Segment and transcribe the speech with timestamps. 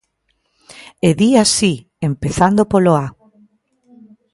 [1.07, 1.73] E di así,
[2.09, 3.07] empezando polo A.